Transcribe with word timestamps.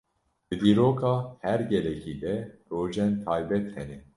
Di 0.47 0.55
dîroka 0.63 1.13
her 1.45 1.59
gelekî 1.71 2.13
de 2.23 2.35
rojên 2.71 3.11
taybet 3.25 3.65
hene. 3.75 3.97